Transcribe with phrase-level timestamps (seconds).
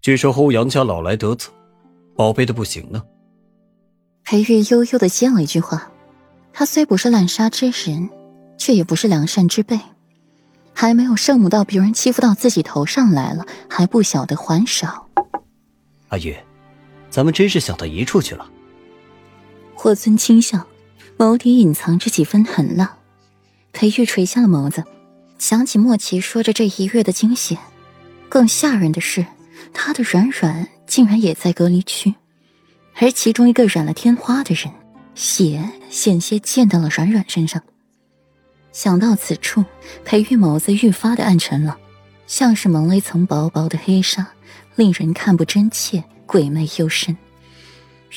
[0.00, 1.48] 据说欧阳家老来得子，
[2.14, 3.02] 宝贝的不行呢。
[4.22, 5.90] 裴玉悠悠的接了一句话
[6.52, 8.08] ：“他虽不是滥杀之人，
[8.56, 9.78] 却也不是良善之辈，
[10.72, 14.86] 还没有圣母到别人欺负到自己头上来了，还不晓得还手。”
[16.08, 16.36] 阿玉，
[17.10, 18.48] 咱们真是想到一处去了。
[19.74, 20.64] 霍尊轻笑，
[21.18, 22.96] 眸底隐藏着几分狠辣。
[23.72, 24.84] 裴玉垂下了眸子，
[25.38, 27.58] 想起莫奇说着这一月的惊险，
[28.28, 29.24] 更吓人的是，
[29.72, 32.14] 他的软软竟然也在隔离区。
[33.00, 34.72] 而其中一个染了天花的人，
[35.14, 37.62] 血险些溅到了软软身上。
[38.72, 39.64] 想到此处，
[40.04, 41.78] 裴玉眸子愈发的暗沉了，
[42.26, 44.26] 像是蒙了一层薄薄的黑纱，
[44.76, 47.16] 令人看不真切，鬼魅幽深。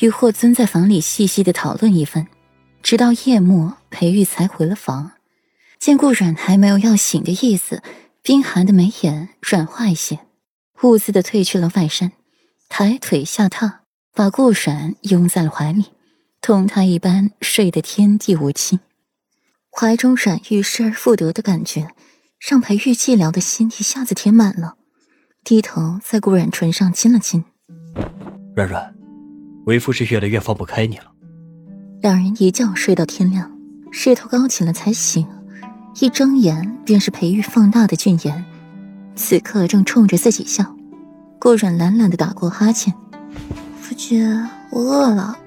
[0.00, 2.26] 与霍尊在房里细细的讨论一番，
[2.82, 5.12] 直到夜幕，裴玉才回了房。
[5.78, 7.82] 见顾软还没有要醒的意思，
[8.22, 10.18] 冰寒的眉眼软化一些，
[10.82, 12.12] 兀自的褪去了外衫，
[12.68, 13.82] 抬腿下榻。
[14.14, 15.86] 把顾软拥在了怀里，
[16.42, 18.78] 同他一般睡得天地无亲。
[19.70, 21.88] 怀中软玉失而复得的感觉，
[22.38, 24.74] 让裴玉寂寥的心一下子填满了。
[25.42, 27.42] 低头在顾软唇上亲了亲。
[28.54, 28.94] 软软，
[29.64, 31.06] 为夫是越来越放不开你了。
[32.02, 33.50] 两人一觉睡到天亮，
[33.90, 35.26] 势头高起了才醒。
[36.02, 38.44] 一睁眼便是裴玉放大的俊颜，
[39.14, 40.74] 此刻正冲着自己笑。
[41.38, 42.94] 顾软懒懒的打过哈欠。
[43.80, 45.38] 夫君，我饿了。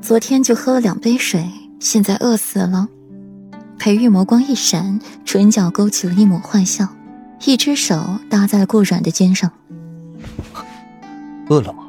[0.00, 1.46] 昨天就喝了两杯水，
[1.78, 2.88] 现在饿死了。
[3.78, 6.88] 裴玉眸光一闪，唇角勾起了一抹坏笑，
[7.44, 9.50] 一只手搭在了顾软的肩上。
[11.48, 11.84] 饿了吗？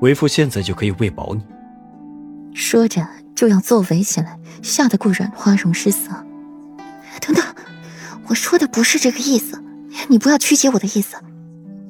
[0.00, 1.42] 为夫现在就可以喂饱你。
[2.54, 6.10] 说着就要作为起来，吓得顾软花容失色。
[7.20, 7.44] 等等，
[8.26, 9.62] 我说的不是这个意思，
[10.06, 11.16] 你不要曲解我的意思。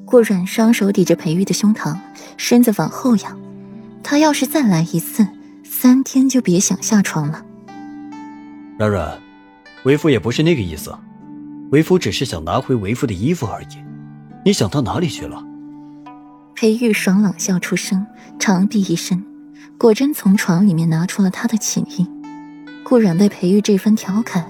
[0.04, 1.96] 顾软双手抵着裴玉的胸膛，
[2.38, 3.38] 身子往后仰。
[4.02, 5.26] 他要是再来一次，
[5.62, 7.44] 三天就别想下床了。
[8.78, 9.18] 软软，
[9.84, 10.96] 为夫也不是那个意思，
[11.70, 13.66] 为夫只是想拿回为夫的衣服而已。
[14.44, 15.44] 你想到哪里去了？
[16.54, 18.06] 裴玉爽朗笑出声，
[18.38, 19.22] 长臂一伸，
[19.76, 22.08] 果真从床里面拿出了他的寝衣。
[22.82, 24.46] 顾软被裴玉这番调侃，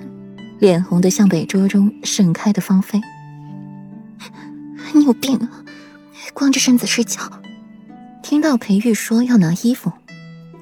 [0.60, 3.00] 脸红得像被桌中盛开的芳菲。
[4.94, 5.64] 你有病啊！
[6.34, 7.20] 光着身子睡觉。
[8.22, 9.92] 听到裴玉说要拿衣服，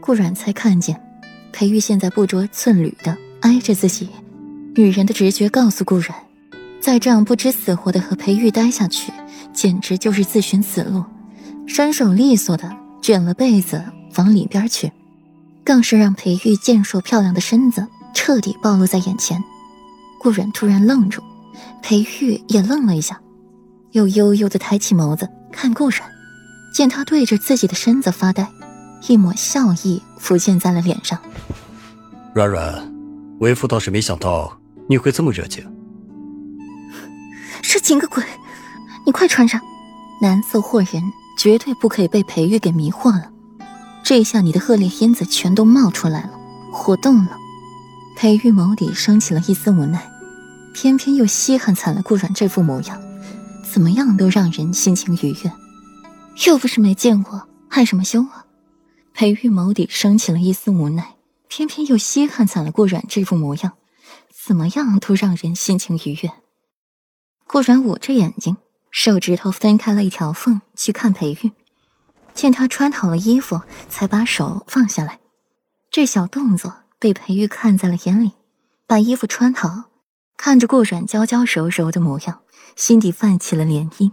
[0.00, 1.00] 顾软才看见，
[1.52, 4.08] 裴玉现在不着寸缕的挨着自己。
[4.74, 6.14] 女人的直觉告诉顾软，
[6.80, 9.12] 再这样不知死活的和裴玉待下去，
[9.52, 11.04] 简直就是自寻死路。
[11.66, 13.82] 身手利索的卷了被子
[14.16, 14.92] 往里边去，
[15.64, 19.42] 更是让裴玉健硕漂亮的身子彻底暴露在眼前。
[20.20, 21.22] 顾软突然愣住，
[21.82, 23.20] 裴玉也愣了一下。
[23.96, 26.02] 又悠悠的抬起眸子看顾然，
[26.70, 28.46] 见他对着自己的身子发呆，
[29.08, 31.18] 一抹笑意浮现在了脸上。
[32.34, 32.92] 软软，
[33.38, 35.64] 为父倒是没想到你会这么热情。
[37.62, 38.22] 热情个鬼！
[39.06, 39.58] 你快穿上，
[40.20, 41.02] 男色惑人，
[41.38, 43.30] 绝对不可以被裴玉给迷惑了。
[44.04, 46.32] 这下你的恶劣因子全都冒出来了，
[46.70, 47.30] 活动了。
[48.14, 50.06] 裴玉眸底升起了一丝无奈，
[50.74, 53.00] 偏偏又稀罕惨了顾软这副模样。
[53.76, 55.52] 怎么样都让人心情愉悦，
[56.46, 58.46] 又不是没见过，害什么羞啊？
[59.12, 61.16] 裴玉眸底升起了一丝无奈，
[61.46, 63.74] 偏偏又稀罕惨了顾软这副模样，
[64.32, 66.32] 怎么样都让人心情愉悦。
[67.46, 68.56] 顾软捂着眼睛，
[68.90, 71.52] 手指头分开了一条缝去看裴玉，
[72.32, 73.60] 见他穿好了衣服，
[73.90, 75.20] 才把手放下来。
[75.90, 78.32] 这小动作被裴玉看在了眼里，
[78.86, 79.90] 把衣服穿好，
[80.38, 82.40] 看着顾软娇娇柔柔的模样。
[82.76, 84.10] 心底泛起了涟漪，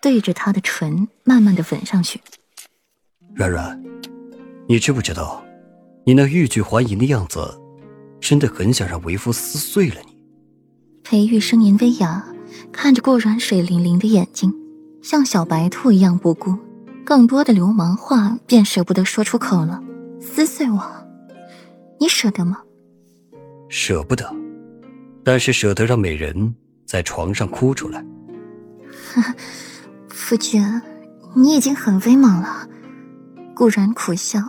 [0.00, 2.20] 对着他的唇慢慢的吻上去。
[3.34, 3.84] 软软，
[4.68, 5.44] 你知不知道，
[6.04, 7.60] 你那欲拒还迎的样子，
[8.20, 10.16] 真的很想让为夫撕碎了你。
[11.02, 12.24] 裴玉声音微哑，
[12.72, 14.54] 看着顾软水灵灵的眼睛，
[15.02, 16.56] 像小白兔一样不顾，
[17.04, 19.82] 更多的流氓话便舍不得说出口了。
[20.20, 20.80] 撕碎我，
[21.98, 22.62] 你舍得吗？
[23.68, 24.32] 舍不得，
[25.24, 26.54] 但是舍得让美人。
[26.86, 28.04] 在床上哭出来，
[30.08, 30.62] 夫君，
[31.34, 32.68] 你已经很威猛了。
[33.54, 34.40] 顾然苦笑，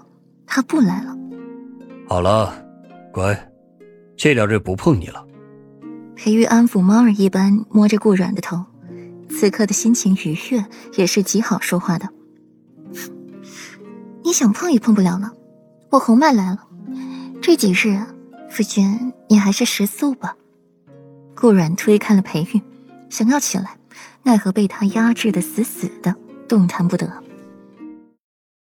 [0.45, 1.17] 他不来了。
[2.07, 2.53] 好了，
[3.11, 3.51] 乖，
[4.15, 5.25] 这两日不碰你了。
[6.15, 8.63] 裴玉安抚猫儿一般摸着顾软的头，
[9.29, 12.07] 此刻的心情愉悦，也是极好说话的。
[14.23, 15.31] 你想碰也碰不了了，
[15.89, 16.67] 我红麦来了。
[17.41, 17.99] 这几日，
[18.49, 20.35] 夫君你还是食素吧。
[21.39, 22.61] 顾软推开了裴玉，
[23.11, 23.77] 想要起来，
[24.23, 26.15] 奈何被他压制的死死的，
[26.49, 27.23] 动弹不得。